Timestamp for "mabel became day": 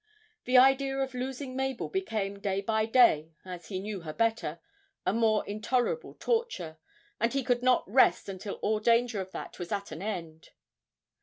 1.55-2.59